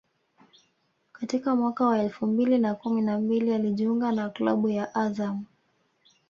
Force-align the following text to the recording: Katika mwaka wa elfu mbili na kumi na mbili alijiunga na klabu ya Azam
Katika 1.11 1.55
mwaka 1.55 1.85
wa 1.85 1.99
elfu 1.99 2.27
mbili 2.27 2.57
na 2.57 2.75
kumi 2.75 3.01
na 3.01 3.19
mbili 3.19 3.53
alijiunga 3.53 4.11
na 4.11 4.29
klabu 4.29 4.69
ya 4.69 4.95
Azam 4.95 5.45